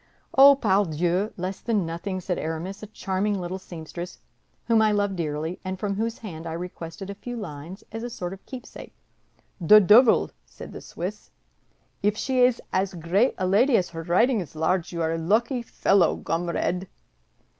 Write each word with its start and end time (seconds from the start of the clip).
"Oh, 0.35 0.55
pardieu, 0.55 1.29
less 1.37 1.59
than 1.59 1.85
nothing," 1.85 2.19
said 2.21 2.39
Aramis; 2.39 2.81
"a 2.81 2.87
charming 2.87 3.39
little 3.39 3.59
seamstress, 3.59 4.17
whom 4.65 4.81
I 4.81 4.91
love 4.91 5.15
dearly 5.15 5.59
and 5.63 5.77
from 5.79 5.93
whose 5.93 6.17
hand 6.17 6.47
I 6.47 6.53
requested 6.53 7.11
a 7.11 7.13
few 7.13 7.37
lines 7.37 7.83
as 7.91 8.01
a 8.01 8.09
sort 8.09 8.33
of 8.33 8.43
keepsake." 8.47 8.95
"The 9.59 9.79
duvil!" 9.79 10.31
said 10.43 10.73
the 10.73 10.81
Swiss, 10.81 11.29
"if 12.01 12.17
she 12.17 12.39
is 12.39 12.59
as 12.73 12.95
great 12.95 13.35
a 13.37 13.45
lady 13.45 13.77
as 13.77 13.89
her 13.89 14.01
writing 14.01 14.41
is 14.41 14.55
large, 14.55 14.91
you 14.91 15.03
are 15.03 15.13
a 15.13 15.19
lucky 15.19 15.61
fellow, 15.61 16.15
gomrade!" 16.15 16.87